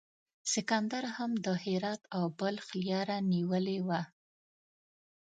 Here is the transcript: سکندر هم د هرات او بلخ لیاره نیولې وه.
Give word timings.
سکندر 0.53 1.03
هم 1.15 1.31
د 1.45 1.47
هرات 1.63 2.01
او 2.15 2.23
بلخ 2.39 2.65
لیاره 2.81 3.17
نیولې 3.33 3.79
وه. 3.87 4.01